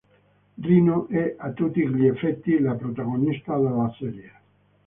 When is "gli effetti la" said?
1.87-2.73